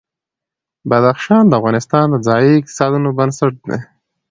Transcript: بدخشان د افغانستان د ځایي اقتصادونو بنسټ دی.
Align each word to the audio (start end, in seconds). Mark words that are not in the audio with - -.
بدخشان 0.89 1.43
د 1.47 1.51
افغانستان 1.59 2.05
د 2.09 2.15
ځایي 2.27 2.51
اقتصادونو 2.59 3.09
بنسټ 3.17 3.53
دی. 3.67 3.79